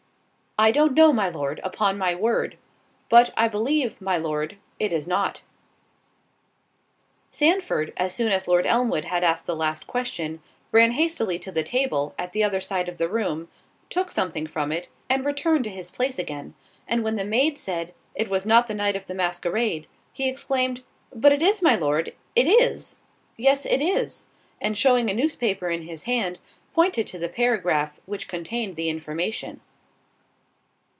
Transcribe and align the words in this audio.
"I 0.59 0.69
don't 0.69 0.93
know, 0.93 1.11
my 1.13 1.27
Lord, 1.29 1.59
upon 1.63 1.97
my 1.97 2.13
word; 2.13 2.55
but, 3.09 3.33
I 3.37 3.47
believe, 3.47 3.99
my 4.01 4.17
Lord, 4.17 4.57
it 4.79 4.91
is 4.93 5.07
not." 5.07 5.41
Sandford, 7.31 7.93
as 7.97 8.13
soon 8.13 8.31
as 8.31 8.47
Lord 8.49 8.67
Elmwood 8.67 9.05
had 9.05 9.23
asked 9.23 9.47
the 9.47 9.55
last 9.55 9.87
question, 9.87 10.39
ran 10.73 10.91
hastily 10.91 11.39
to 11.39 11.51
the 11.51 11.63
table, 11.63 12.13
at 12.19 12.33
the 12.33 12.43
other 12.43 12.61
side 12.61 12.87
of 12.89 12.97
the 12.97 13.07
room, 13.09 13.47
took 13.89 14.11
something 14.11 14.45
from 14.45 14.71
it, 14.73 14.87
and 15.09 15.25
returned 15.25 15.63
to 15.63 15.69
his 15.71 15.89
place 15.89 16.19
again—and 16.19 17.03
when 17.03 17.15
the 17.15 17.23
maid 17.25 17.57
said, 17.57 17.91
"It 18.13 18.29
was 18.29 18.45
not 18.45 18.67
the 18.67 18.75
night 18.75 18.97
of 18.97 19.07
the 19.07 19.15
masquerade," 19.15 19.87
he 20.13 20.29
exclaimed, 20.29 20.83
"But 21.15 21.31
it 21.31 21.41
is, 21.41 21.63
my 21.63 21.73
Lord, 21.73 22.13
it 22.35 22.45
is—yes, 22.45 23.65
it 23.65 23.81
is," 23.81 24.25
and 24.59 24.77
shewing 24.77 25.09
a 25.09 25.13
newspaper 25.13 25.69
in 25.69 25.83
his 25.83 26.03
hand, 26.03 26.37
pointed 26.75 27.07
to 27.07 27.17
the 27.17 27.29
paragraph 27.29 27.99
which 28.05 28.27
contained 28.27 28.75
the 28.75 28.89
information. 28.89 29.61